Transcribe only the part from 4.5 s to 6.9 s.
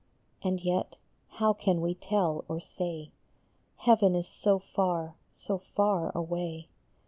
far, so far away